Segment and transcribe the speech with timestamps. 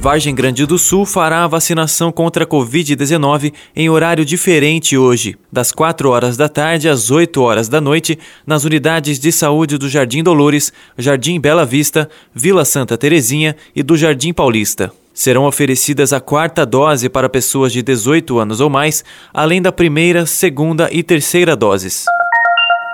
[0.00, 5.72] Vargem Grande do Sul fará a vacinação contra a Covid-19 em horário diferente hoje, das
[5.72, 10.22] 4 horas da tarde às 8 horas da noite, nas unidades de saúde do Jardim
[10.22, 14.92] Dolores, Jardim Bela Vista, Vila Santa Terezinha e do Jardim Paulista.
[15.12, 19.04] Serão oferecidas a quarta dose para pessoas de 18 anos ou mais,
[19.34, 22.04] além da primeira, segunda e terceira doses.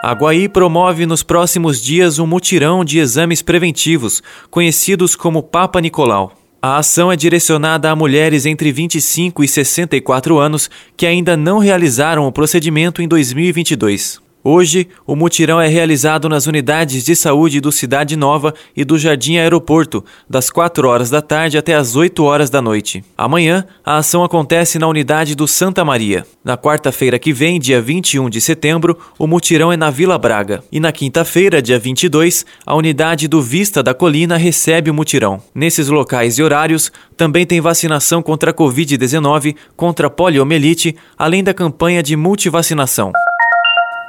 [0.02, 6.44] A Guaí promove nos próximos dias um mutirão de exames preventivos, conhecidos como Papa Nicolau.
[6.66, 12.27] A ação é direcionada a mulheres entre 25 e 64 anos que ainda não realizaram
[12.27, 14.24] o procedimento em 2022.
[14.46, 19.38] Hoje, o mutirão é realizado nas unidades de saúde do Cidade Nova e do Jardim
[19.38, 23.02] Aeroporto, das 4 horas da tarde até as 8 horas da noite.
[23.16, 26.26] Amanhã, a ação acontece na unidade do Santa Maria.
[26.45, 30.62] Na quarta-feira que vem, dia 21 de setembro, o mutirão é na Vila Braga.
[30.70, 35.40] E na quinta-feira, dia 22, a unidade do Vista da Colina recebe o mutirão.
[35.54, 41.54] Nesses locais e horários, também tem vacinação contra a Covid-19, contra a poliomielite, além da
[41.54, 43.10] campanha de multivacinação.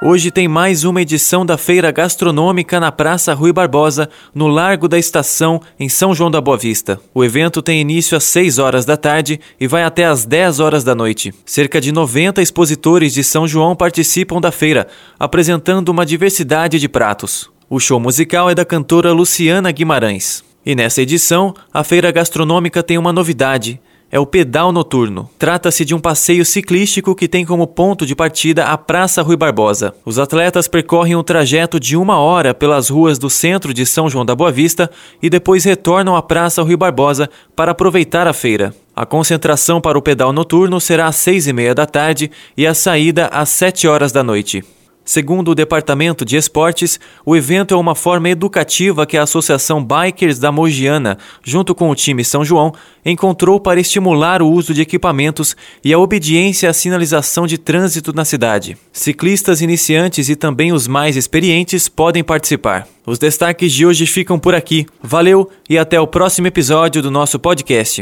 [0.02, 5.00] Hoje tem mais uma edição da Feira Gastronômica na Praça Rui Barbosa, no Largo da
[5.00, 7.00] Estação, em São João da Boa Vista.
[7.14, 10.84] O evento tem início às 6 horas da tarde e vai até às 10 horas
[10.84, 11.34] da noite.
[11.46, 14.86] Cerca de 90 expositores de São João participam da feira,
[15.18, 17.50] apresentando uma diversidade de pratos.
[17.70, 20.44] O show musical é da cantora Luciana Guimarães.
[20.66, 23.80] E nessa edição, a feira gastronômica tem uma novidade
[24.12, 25.30] é o pedal noturno.
[25.38, 29.94] Trata-se de um passeio ciclístico que tem como ponto de partida a Praça Rui Barbosa.
[30.06, 34.26] Os atletas percorrem um trajeto de uma hora pelas ruas do centro de São João
[34.26, 34.90] da Boa Vista
[35.22, 38.74] e depois retornam à Praça Rui Barbosa para aproveitar a feira.
[38.96, 42.74] A concentração para o pedal noturno será às seis e meia da tarde e a
[42.74, 44.64] saída às sete horas da noite.
[45.06, 50.40] Segundo o Departamento de Esportes, o evento é uma forma educativa que a Associação Bikers
[50.40, 52.74] da Mogiana, junto com o time São João,
[53.06, 58.26] encontrou para estimular o uso de equipamentos e a obediência à sinalização de trânsito na
[58.26, 58.76] cidade.
[58.92, 62.88] Ciclistas iniciantes e também os mais experientes podem participar.
[63.06, 64.88] Os destaques de hoje ficam por aqui.
[65.04, 68.02] Valeu e até o próximo episódio do nosso podcast.